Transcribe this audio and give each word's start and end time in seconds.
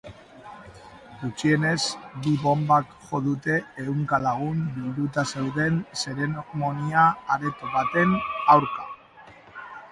Gutxienez 1.23 1.81
bi 2.23 2.33
bonbak 2.45 2.95
jo 3.11 3.21
dute 3.27 3.59
ehunka 3.85 4.21
lagun 4.25 4.65
bilduta 4.79 5.27
zeuden 5.35 5.79
zeremonia 6.05 7.07
areto 7.37 7.73
baten 7.79 8.21
aurka. 8.57 8.91